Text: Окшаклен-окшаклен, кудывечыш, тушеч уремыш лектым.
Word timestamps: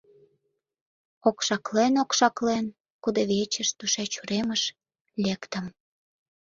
Окшаклен-окшаклен, 1.29 2.65
кудывечыш, 3.03 3.69
тушеч 3.77 4.11
уремыш 4.21 4.63
лектым. 5.23 5.65